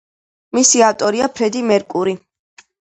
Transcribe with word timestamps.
მისი 0.59 0.81
ავტორია 0.87 1.31
ფრედი 1.37 1.65
მერკური. 1.71 2.21